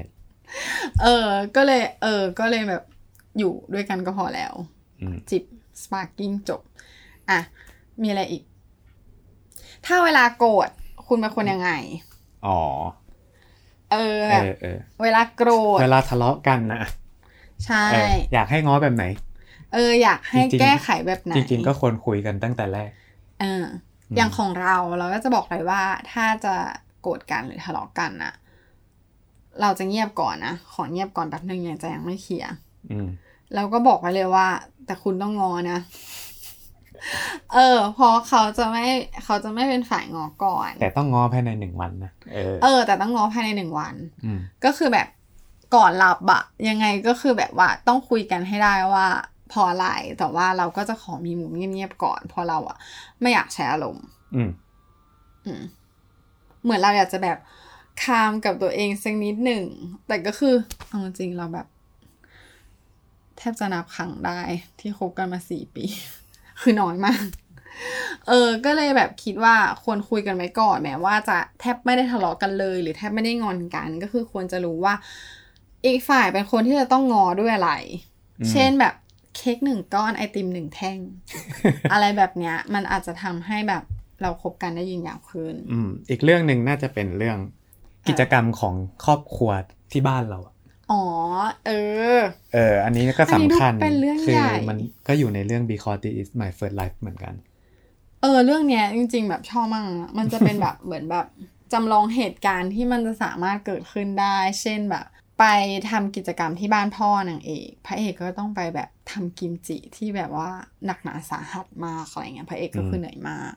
[1.02, 2.82] เออ ก็เลย เออ ก็เลยแบบ
[3.38, 4.52] อยู่ด้วยกันก็พอแล้ว
[5.02, 5.42] อืมจิบ
[5.82, 6.61] sparkling จบ
[7.30, 7.40] อะ
[8.02, 8.42] มีอะไรอีก
[9.87, 10.68] ถ้าเวลาโกรธ
[11.06, 11.70] คุณเป็นคนยังไง
[12.46, 12.61] อ๋อ
[13.92, 16.82] เออเอแบบอเออเวลาโกรธเวลาทะเลาะกันนะ
[17.66, 19.04] ใช่เอออยากให้ง้อแบบไหน
[19.75, 22.90] เออ อยากให้จริงๆแก้ไขแบบไหนจริงๆก็ควรคุยกันตั้งแต่แรก
[23.40, 23.64] เออ
[24.16, 25.82] อย่างของเราเราก็จะบอกเลยว่า
[26.12, 26.54] ถ้าจะ
[27.00, 28.32] โกรธกันหรือทะเลาะกันอะ
[29.61, 32.52] เราจะเงียบก่อนนะขอเงียบก่อนแป๊บนึงยังจะยังไม่เคลียร์
[32.90, 33.08] อืม
[33.54, 34.46] แล้วก็บอกไว้เลยว่า
[34.87, 35.78] แต่คุณต้องงอนะ
[37.54, 38.87] เออเพอเขาจะไม่
[39.25, 43.94] เขาจะไม่เป็นฝ่ายงอก่อน แต่ต้องง้อภายในหนึ่งวันนะเออเออ แต่ต้องงอภายในหนึ่งวัน
[44.25, 45.09] อืมก็คือแบบ
[45.75, 49.06] ก่อนหลับอะยังไงก็คือแบบว่าต้องคุยกันให้ได้ว่า
[49.52, 52.76] พออะไรแต่ว่าเราก็จะขอมีมุมเงียบๆก่อนเพราะเราอะ
[53.21, 54.04] ไม่อยากใช้อารมณ์
[54.35, 54.50] อืม
[55.47, 55.62] อืม
[56.62, 57.38] เหมือนเราอยากจะแบบ
[58.02, 59.64] คามกับตัวเองสักนิดหนึ่ง
[60.09, 60.54] แต่ก็คือ
[60.88, 61.66] เอาจริงๆเราแบบ
[63.37, 64.40] แทบจะนับครั้งได้
[64.80, 65.85] ที่คบกันมาสี่ปี
[66.62, 67.25] คือน้อยมาก
[68.28, 69.54] เออ ก็เลยแบบคิดว่า
[69.85, 74.95] ควรคุยกันไว้ก่อนแม้ว่าจะแทบไม่ได้ทะเลาะกันเลย หรือแทบไม่ได้งอนกัน ก็คือควรจะรู้ว่า
[75.87, 77.73] อีกฝ่ายเป็นคนที่จะต้องงอด้วยอะไร
[78.40, 78.95] อืมเช่นแบบ
[79.37, 80.99] เค้กหนึ่งก้อนไอติมหนึ่งแท่ง
[81.92, 83.83] อะไรแบบเนี้ย มันอาจจะทำให้แบบ
[84.23, 87.38] เราคบกันได้ยืนยาวขึ้น อืม อีกเรื่องหนึ่งน่าจะเป็นเรื่อง
[88.09, 89.50] กิจกรรมของครอบครัว
[89.92, 90.38] ที่บ้านเรา
[90.92, 91.02] อะอ๋อ
[91.66, 91.70] เอ
[92.16, 92.18] อ
[92.54, 97.34] เออ อันนี้ก็สำคัญอันนี้ดูเป็นเรื่องคืใหญ่มันก็อยู่ในเรื่อง because it is my first life เหมือนกัน
[98.22, 101.26] เออ เรื่องเนี้ยจริง ๆ แบบชอบมากอะมันจะเป็นแบบเหมือนแบบ
[101.72, 105.06] จำลองเหตุการณ์ที่มันจะสามารถเกิดขึ้นได้ เช่นแบบ
[105.40, 105.44] ไป
[105.90, 110.49] ทำกิจกรรมที่บ้านพ่อนางเอก พระเอกก็ต้องไปแบบทำกิมจิที่แบบว่า
[110.87, 113.52] หนักหนาสาหัสมากอะไรเงี้ย พระเอกก็คือเหนื่อยมาก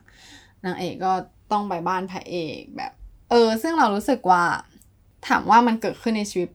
[0.64, 1.12] นางเอกก็
[1.52, 2.92] ต้องไปบ้านพระเอกแบบ
[3.30, 4.44] เออ ซึ่งเรารู้สึกว่า
[5.28, 6.50] ถามว่ามันเกิดขึ้นในชีวิต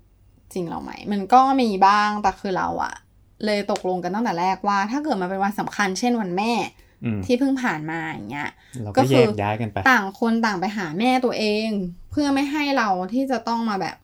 [0.54, 2.94] จริงเราไหม มันก็มีบ้างแต่คือเราอะ
[3.46, 6.52] เลยตกลงกันตั้งแต่แรกว่า ถ้าเกิดมันเป็นวันสำคัญเช่นวันแม่
[7.04, 8.50] อืมที่เพิ่งผ่านมาอย่างเงี้ย
[8.84, 11.70] เราก็ก็คืแยอกย้ายกันไปต่างคนต่างไปหาแม่ตัวเอง
[12.12, 13.98] เพื่อไม่ให้เราที่จะต้องมาแบบ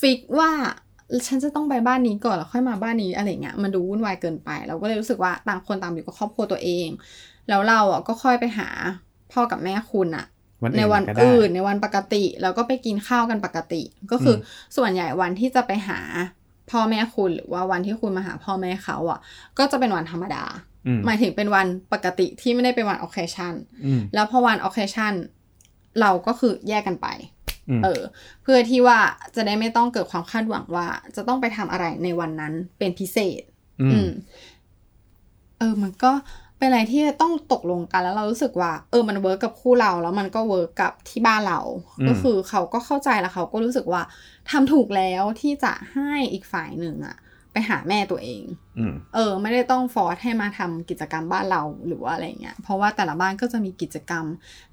[0.00, 0.50] ฟิกว่า
[1.26, 6.88] ฉันจะต้องไปบ้านนี้ก่อนแล้วค่อยมาบ้านนี้อะไรเงี้ยมันดูวุ่นวายเกินไป เราก็เลยรู้สึกว่าต่างคนต่างอยู่กับครอบครัวตัวเอง
[7.48, 8.68] แล้วเราอะก็ค่อยไปหา
[9.32, 16.00] พ่อกับแม่คุณอะวัน ในอื่นวันก็ได้อื่นในวันปกติ แล้วก็ไปกินข้าวกันปกติ ก็คืออมส่วนใหญ่วันที่จะไปหา
[16.70, 19.20] พ่อแม่คุณหรือว่าวันที่คุณมาหาพ่อแม่เขาอะ
[19.58, 20.44] ก็จะเป็นวันธรรมดา
[20.86, 25.12] อืมหมายถึงเป็นวันปกติที่ไม่ได้เป็นวัน occasion อืมแล้วพอวัน occasion
[26.00, 27.08] เราก็คือแยกกันไป
[27.68, 28.00] อืมเออ
[28.42, 28.98] เพื่อที่ว่า
[29.36, 33.42] จะได้ไม่ต้องเกิดความคาดหวังว่า จะต้องไปทำอะไรในวันนั้นเป็นพิเศษ
[33.82, 34.10] อือืมม
[35.58, 36.12] เออ มันก็
[36.62, 41.60] เป็นอะไรที่ต้องตกลงกัน แล้วเรารู้สึกว่า เออมัน work กับคู่เราแล้วมันก็ work กับที่บ้านเรา
[42.08, 44.02] ก็คือเขาก็เข้าใจแล้วเขาก็รู้สึกว่า
[44.50, 47.16] ทำถูกแล้วที่จะให้อีกฝ่ายหนึ่งอะ
[47.52, 48.42] ไปหาแม่ตัวเอง
[48.78, 54.24] อืมเออ ไม่ได้ต้องฟอร์สให้มาทำกิจกรรมบ้านเราหรือว่าอะไรเงี้ย เพราะว่าแต่ละบ้านก็จะมีกิจกรรม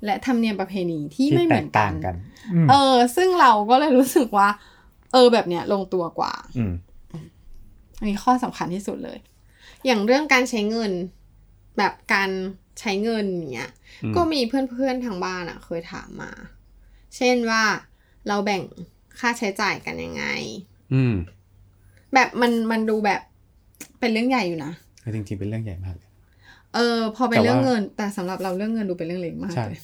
[0.06, 2.16] และธรรมเนียมประเพณีที่ไม่เหมือนแตกัต่านงกัน
[2.54, 4.50] อืมเออ ซึ่งเราก็เลยรู้สึกว่า
[5.14, 6.74] เออ แบบเนี้ยลงตัวกว่าอืม
[8.00, 9.20] อันนี้ข้อสำคัญที่สุดเลย
[9.86, 10.92] อย่างเรื่องการใช้เงิน
[11.80, 12.30] แบบการ
[12.80, 13.72] ใช้เงินอย่างเงี้ย
[14.04, 16.32] อืมก็มีเพื่อนๆทางบ้านอะเคยถามมา
[17.18, 17.64] เช่นว่า
[18.28, 18.64] เราแบ่ง
[19.20, 20.26] ค่าใช้จ่ายกันยังไง
[20.94, 21.14] อืม
[22.14, 23.22] แบบมันมันดูแบบ
[24.00, 24.72] เป็นเรื่องใหญ่อยู่นะ
[25.16, 26.10] จริงๆเป็นเรื่องใหญ่มากเลย
[26.76, 29.80] เออ พอเป็นแต่ว่าเรื่องเงิน แต่สำหรับเราเรื่องเงินดูเป็นเรื่องเล็กมากใช่เลย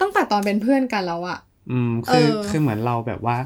[0.00, 1.38] ตั้งแต่ตอนเป็นเพื่อนกันแล้วอะ
[1.70, 3.36] อืมคือเออคือเหมือนเราแบบว่า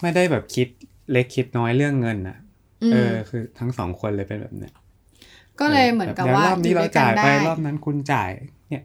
[0.00, 0.68] ไม่ได้แบบคิด
[1.12, 2.36] เล็กคิดน้อยเรื่องเงินน่ะ
[2.82, 4.74] อืมเออ คือทั้งสองคนเลยเป็นแบบเนี้ย
[5.60, 8.30] ก็เลยเหมือนกับว่าดี๋ยรอบนี้อยู่เราด้วยกันจ่ายไปได้รอบนั้นคุณจ่าย
[8.70, 8.84] เนี่ย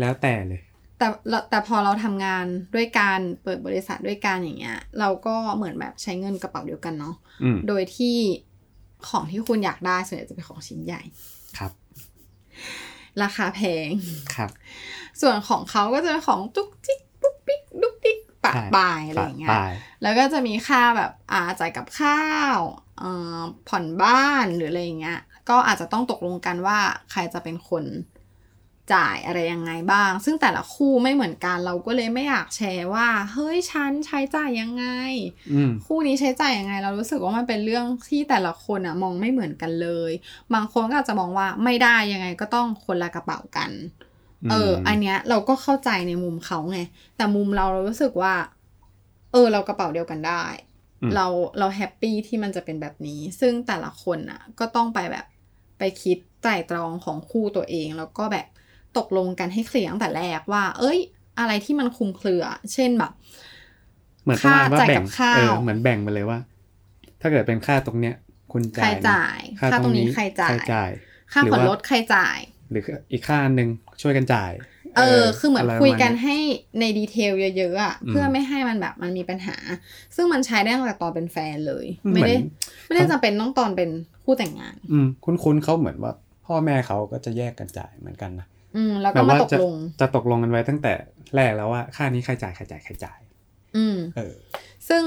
[0.00, 0.60] แล้วแต่เลย
[0.98, 8.16] แต่เราแต่พอเราทำงานด้วยการเปิดบริษัทด้วยกันอย่างเงี้ย เราก็เหมือนแบบใช้เงินกระเป๋าเดียวกันเนาะอืมโดยที่
[9.08, 11.02] ของที่คุณอยากได้ส่วนใหญ่จะเป็นของชิ้นใหญ่
[11.58, 11.72] ครับ
[13.22, 13.88] ราคาแพง
[14.34, 14.50] ครับ
[15.20, 19.54] ส่วนของเขาก็จะเป็นของจุกจิกปุ๊กปิ๊กดุกดิกปะใช่ปายอะไรอย่างเงี้ยไป
[20.02, 22.22] แล้วก็จะมีค่าแบบอาจ่ายกับข้า
[22.56, 22.58] ว
[22.98, 25.18] เอ่อผ่อนบ้านหรืออะไรอย่างเงี้ย
[25.50, 26.78] ก็อาจจะต้องตกลงกันว่า
[27.10, 27.84] ใครจะเป็นคน
[28.94, 34.84] จ่ายอะไรยังไงบ้าง ซึ่งแต่ละคู่ไม่เหมือนกัน เราก็เลยไม่อยากแชร์ว่า เฮ้ยฉันใช้จ่ายยังไง
[35.52, 40.12] อืมคู่นี้ใช้จ่ายยังไง เรารู้สึกว่ามันเป็นเรื่องที่แต่ละคนอะมองไม่เหมือนกันเลย
[40.54, 43.70] บางคนก็อาจจะมองว่าไม่ได้ยังไงก็ต้องคนละกระเป๋ากัน
[44.50, 46.78] เออ อันเนี้ยเราก็เข้าใจในมุมเขาไง
[47.16, 48.34] แต่มุมเราเรารู้สึกว่า
[49.32, 50.44] เออ เรากระเป๋าเดียวกันได้
[51.02, 51.26] อืมเรา
[51.58, 55.26] เราแฮปปี้ที่มันจะเป็นแบบนี้ ซึ่งแต่ละคนอะก็ต้องไปแบบ
[55.78, 58.46] ไปคิดไตร่ตรองของคู่ตัวเอง แล้วก็แบบ
[58.98, 60.98] ตกลงกันให้เคลียร์ตั้งแต่แรกว่า เอ้ย
[61.38, 63.12] อะไรที่มันคลุมเครือ เช่นแบบ
[64.22, 66.38] เหมือนประมาณว่าค่าจ่ายแบ่กังบข้าวเออเหมือนแบ่งไปเลยว่า
[67.20, 68.14] ถ้าเกิดเป็นค่าตรงเนี้ย
[68.52, 70.90] คุณใครจ่ายนะจ่ายค่าตรงนี้ใครจ่ายใครจ่าย
[71.32, 72.38] ค่าหรือผ่อนว่ารถใครจ่าย
[72.70, 73.68] หรืออีกค่าหนึ่ง
[74.02, 74.52] ช่วยกันจ่าย
[74.96, 76.36] เออ คือเหมือนะไรคุยกันประมาณให้
[76.80, 79.56] ใน detail เยอะๆอะอืมเพื่อไม่ให้มันแบบมันมีปัญหา
[80.16, 82.36] ซึ่งมันใช้ได้ตั้งแต่ตอนเป็นแฟนเลยเหมือนไม่ได้
[82.86, 83.90] ไม่ได้จำเป็นต้องตอนเป็น
[84.30, 86.12] คู่แต่งงาน อืมคุ้นๆเขาเหมือนว่า
[86.46, 90.92] พ่อแม่เขาก็จะแยกกันจ่ายเหมือนกันนะอืมแล้วก็มาตกลงแบบว่าจะจะตกลงกันไว้ตั้งแต่
[91.36, 93.18] แรกแล้วว่าค่านี้ใครจ่ายใครจ่ายใครจ่าย
[93.76, 94.34] อืมเออ
[94.88, 95.04] ซึ่ง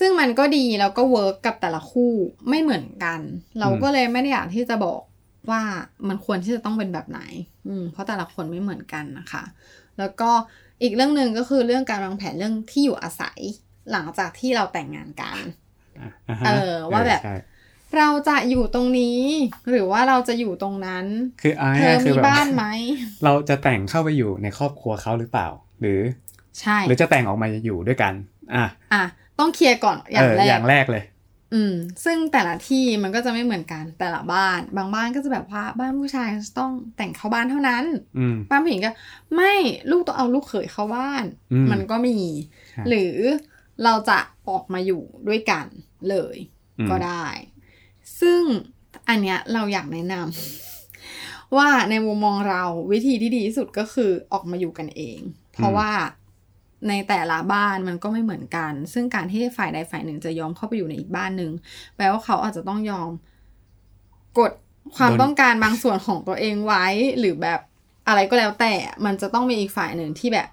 [0.00, 2.12] ซึ่งมันก็ดีแล้วก็ work กับแต่ละคู่
[2.48, 3.20] ไม่เหมือนกัน
[3.60, 5.00] เราก็เลยไม่ได้อยากที่จะบอก
[5.50, 5.62] ว่า
[6.08, 7.20] มันควรที่จะต้องเป็นแบบไหน
[7.68, 9.44] อืม เพราะแต่ละคนไม่เหมือนกันนะคะ
[9.98, 10.30] แล้วก็
[10.82, 13.38] อีกเรื่องหนึ่งก็คือเรื่องการวางแผนเรื่องที่อยู่อาศัย
[13.92, 15.36] หลังจากที่เราแต่งงานกัน
[16.00, 17.36] อะอ่าฮะเออว่าแบบใช่
[17.98, 19.20] เราจะอยู่ตรงนี้
[19.68, 21.06] หรือว่าเราจะอยู่ตรงนั้น
[21.42, 22.64] คือเอาเธง่าอยๆคืมีอแบบบ้านไหม
[23.24, 25.48] เราจะแต่งเข้าไปอยู่ในครอบครัวเขาหรือเปล่า
[25.80, 26.00] หรือ
[26.60, 28.12] ใช่ หรือจะแต่งออกมาอยู่ด้วยกัน
[28.54, 29.02] อะอะ
[29.38, 31.04] ต้องเคลียร์ก่อนอย่างเออแรอกย่างแรกเลย
[31.54, 37.84] อืม ซึ่งแต่ละที่มันก็จะไม่เหมือนกันแต่ละบ้าน บางบ้านก็จะแบบว่าบ้านผู้ชายจะต้องแต่งเข้าบ้านเท่านั้น
[38.18, 38.90] อืมบ้านผู้หญิงก็
[39.36, 39.52] ไม่
[39.90, 42.16] ลูกต้องเอาลูกเขยเข้าบ้านอืมมันก็มี
[42.70, 43.16] ใช่หรือ
[43.84, 45.66] เราจะออกมาอยู่ด้วยกัน
[46.10, 46.36] เลย
[46.78, 47.26] อืมก็ได้
[48.20, 48.40] ซึ่ง
[49.08, 55.18] อันเนี้ยเราอยากแนะนำว่าในมุมมองเราวิธีที่ดีที่สุดก็คือออกมาอยู่กันเอง
[55.54, 55.90] เพราะว่า
[56.88, 61.52] ในแต่ละบ้านมันก็ไม่เหมือนกัน ซึ่งการที่ฝ่ายใดฝ่ายหนึ่งจะยอมเข้าไปอยู่ในอีกบ้านหนึ่ง
[61.96, 63.10] แปลว่าเขาอาจจะต้องยอม
[64.38, 64.52] กด
[64.96, 66.84] ความโดนต้องการบางส่วนของตัวเองไว้
[67.18, 67.60] หรือแบบ
[68.08, 68.72] อะไรก็แล้วแต่
[69.04, 70.48] มันจะต้องมีอีกฝ่ายหนึ่งที่แบบ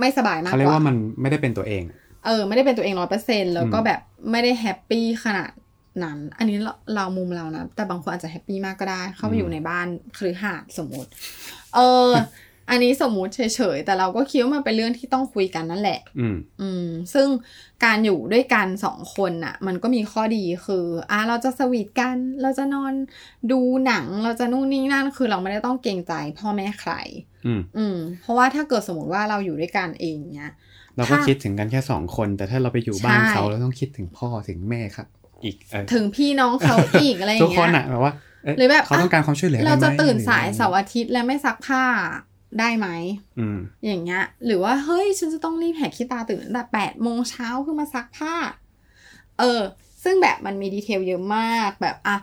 [0.00, 1.82] ไม่สบายมากเขากเรียกว่าว่ามันไม่ได้เป็นตัวเอง
[2.24, 4.00] เออ ไม่ได้เป็นตัวเองร้อยเปอร์เซ็นต์แล้วก็อืมแบบ
[4.30, 5.50] ไม่ได้ happy ขนาด
[6.04, 9.86] นั้น อันนี้เราเรามุมเรานะ แต่บางคนอาจจะ happy มากก็ได้ เข้าไปอยู่ในบ้าน
[10.18, 11.10] คฤหาสน์สมมติ
[11.74, 12.08] เออ
[12.70, 13.40] อันนี้สมมุติเฉ
[13.76, 17.28] ยๆ แต่เราก็คิดว่ามันเป็นเรื่องที่ต้องคุยกันนั่นแหละ อืม อืม ซึ่ง
[17.84, 22.92] การอยู่ด้วยกันสองคนน่ะ มันก็มีข้อดีคือ อะเราจะสวีทกัน เราจะนอน
[23.52, 26.92] ดูหนัง เราจะนู่นนี่นั่น คือเราไม่ได้ต้องเกรงใจพ่อแม่ใคร
[27.46, 30.52] อืม อืม เพราะว่าถ้าเกิดสมมติว่าเราอยู่ด้วยกันเองเนี้ย
[30.96, 35.06] เราก็ถ้าคิดถึงกันแค่สองคน แต่ถ้าเราไปอยู่บ้านใช่เขาเราต้องคิดถึงพ่อถึงแม่ครับ
[35.44, 38.12] อีกเออถึงพี่น้องเขาอีกอะไรอย่าทุกงคเงี้นยอะแบบว่า
[38.44, 41.84] เอ๊ะหรือแบบเขาต้องการความช่วยเหลือเราจะไหมตื่นสายหรือเสาร์อาทิตย์และไม่ซักผ้า
[42.58, 42.88] ได้ไหม
[43.38, 48.34] อืมอย่างเงี้ย หรือว่าเฮ้ยฉันจะต้องรีบแหกขี้ตาตื่นตั้งแต่แปดโมงเช้าเพื่อมาซักผ้า
[49.38, 49.60] เออ
[50.04, 52.16] ซึ่งแบบมันมีดีเทลเยอะมากแบบอะ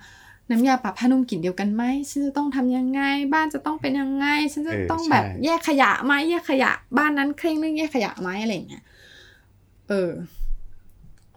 [0.52, 3.02] น้ำยาปรับผ้านุ่มกลิ่นเดียวกันไหมฉันจะต้องทำยังไง
[3.34, 8.84] บ้านจะต้องเป็นยังไง ฉันจะเออต้องแบบใช่แยกขยะไหมแยกขยะ บ้านนั้นเคร่งเรื่องแยกขยะไหมอะไรอย่างเงี้ย
[9.90, 10.10] เออ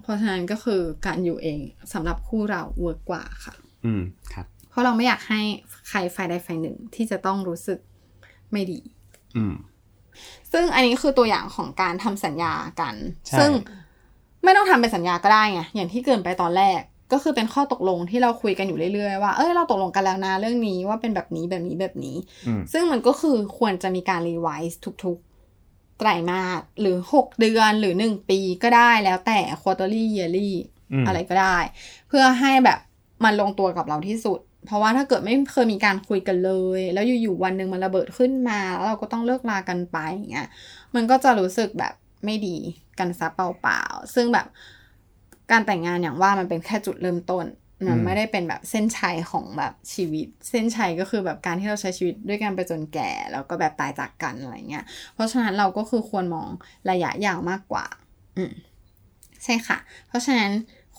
[0.02, 1.58] เพราะฉะนั้นก็คือการอยู่เอง
[1.92, 5.40] สำหรับคู่เรา work กว่าค่ะ อืมครับ เพราะเราไม่อยากให้
[5.88, 7.78] ใครฝ่ายใดฝ่ายหนึ่งที่จะต้องรู้สึก
[8.52, 8.80] ไม่ดี
[9.36, 9.54] อืม
[10.52, 12.94] ซึ่งอันนี้คือตัวอย่างของการทำสัญญากัน
[13.26, 13.50] ใช่ซึ่ง
[14.44, 16.80] ไม่ต้องทำเป็นสัญญาก็ได้ไงอย่างที่เกริ่นไปตอนแรก
[17.12, 25.31] ก็คือเป็นข้อตกลงที่เราคุยกันอยู่เรื่อยๆว่า เอ้ยเราตกลงกันแล้วนะเรื่องนี้ว่าเป็นแบบนี้แบบนี้แบบนี้อืมซึ่งมันก็คือควรจะมีการ revise ทุกๆ
[26.02, 30.50] ไตรมาสหรือ 6 เดือนหรือ 1 ปีก็ได้แล้วแต่ quarterly yearly
[30.92, 31.58] อืมอะไรก็ได้
[32.08, 32.78] เพื่อให้แบบ
[33.24, 40.48] มันลงตัวกับเราที่สุด เพราะว่าถ้าเกิดไม่เคยมีการคุยกันเลย แล้วอยู่ๆวันหนึ่งมันระเบิดขึ้นมา แล้วเราก็ต้องเลิกลากันไปอย่างเงี้ย
[40.94, 42.56] มันก็จะรู้สึกแบบไม่ดี
[42.98, 44.46] กันซะเปล่าๆซึ่งแบบ
[45.50, 47.44] การแต่งงานอย่างว่ามันเป็นแค่จุดเริ่มต้น
[47.88, 56.48] มันอืมไม่ได้เป็นแบบเส้นชัยของแบบชีวิต เส้นชัยก็คือแบบการที่เราใช้ชีวิตด้วยกันไปจนแก่ แล้วก็แบบตายจากกันอะไรเงี้ย เพราะฉะนั้นเราก็คือควรมอง
[56.90, 57.86] ระยะยาวมากกว่า
[58.36, 58.52] อืม
[59.44, 60.52] ใช่ค่ะ เพราะฉะนั้น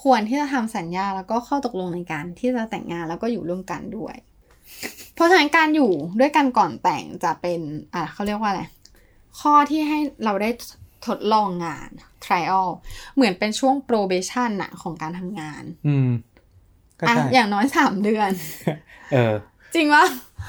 [0.03, 4.15] ควรที่จะทำสัญญาแล้วก็ข้อตกลงในการที่จะแต่งงานแล้วก็อยู่ร่วมกันด้วย
[5.13, 7.59] เพราะฉะนั้นการอยู่ด้วยกันก่อนแต่งจะเป็น
[7.93, 8.61] อะเขาเรียกว่าอะไร
[9.39, 10.49] ข้อที่ให้เราได้
[11.07, 11.89] ทดลองงาน
[12.25, 12.67] trial
[13.15, 16.09] เหมือนเป็นช่วง probation น่ะของการทำงานอืม
[17.03, 18.31] ก็อะใช่อย่างน้อยสามเดือน
[19.13, 19.33] เออ
[19.75, 20.05] จริงวะ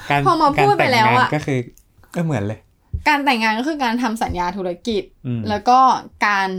[0.09, 1.59] การพอมาพูดไปแล้วอะการต่งงานก็คือ
[2.15, 2.59] ก็เหมือนเลย
[3.07, 5.79] การแต่งงานก็คือการทำสัญญาธุรกิจอืมแล้วก็
[6.27, 6.49] การ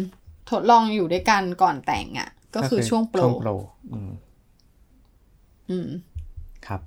[0.51, 3.51] ทดลองอยู่ด้วยกันก่อนแต่งอะ ก็คือช่วงโปรช่วงโปร
[3.93, 4.11] อืม
[5.71, 5.89] อืม
[6.67, 6.81] ครับ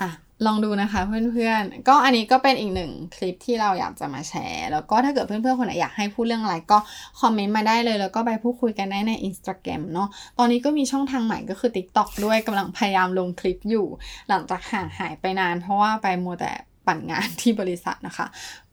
[0.00, 0.10] อะ
[0.46, 6.78] ลองดูนะคะเพื่อนๆ ก็อันนี้ก็เป็นอีกหนึ่งคลิปที่เราอยากจะมาแชร์ แล้วก็ถ้าเกิดเพื่อนๆ คนไหนอยากให้พูดเรื่องอะไรก็
[7.20, 13.86] คอมเมนต์มาได้เลย แล้วก็ไปพูดคุยกันได้ใน Instagram เนาะ ตอนนี้ก็มีช่องทางใหม่ก็คือ TikTok ด้วยกำลังพยายามลงคลิปอยู่
[14.28, 16.52] หลังจากห่างหายไปนาน เพราะว่าไปมัวแต่
[16.86, 18.26] ปั่นงานที่บริษัทนะคะ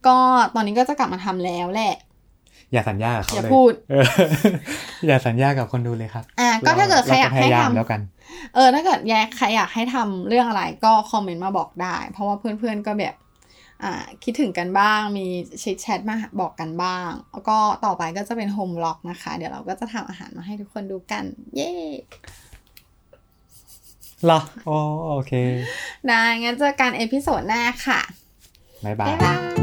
[0.06, 0.18] ก็
[0.54, 1.94] ตอนนี้ก็จะกลับมาทำแล้วแหละ
[2.72, 4.04] อย่าสัญญากับเขาอย่าเลยพูดเออ
[5.06, 8.00] อย่าสัญญากับคนดูเลยครับ อ่า ก็ถ้าเกิดใครอยากให้เจะพยายามทำแล้วกัน
[8.54, 13.14] เออ ถ้าเกิดแยกใครอยากให้ทำเรื่องอะไรก็คอมเมนต์มาบอกได้ เพราะว่าเพื่อนๆก็แบบ
[13.82, 13.92] อ่า
[14.24, 15.26] คิดถึงกันบ้าง มี
[15.60, 21.24] แชทแชทมาบอกกันบ้าง แล้วก็ต่อไปก็จะเป็น home vlog นะคะ เดี๋ยวเราก็จะทำอาหารมาให้ทุกคนดูกัน
[21.56, 21.70] เย้
[24.24, 24.70] เหรอโอ
[25.08, 25.32] โอเค
[26.10, 28.00] นะงั้นเจอกัน episode หน้าค่ะ
[28.84, 29.61] บ๊ายบายบ๊ายบาย